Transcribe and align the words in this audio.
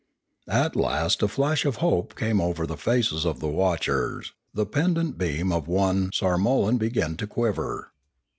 At 0.49 0.75
last 0.75 1.21
a 1.21 1.27
flash 1.27 1.63
of 1.63 1.75
hope 1.75 2.15
came 2.15 2.41
over 2.41 2.65
the 2.65 2.75
faces 2.75 3.23
of 3.23 3.39
the 3.39 3.47
watchers; 3.49 4.33
the 4.51 4.65
pendent 4.65 5.15
beam 5.19 5.51
of 5.51 5.67
one 5.67 6.09
sarmolan 6.11 6.79
began 6.79 7.15
to 7.17 7.27
quiver. 7.27 7.91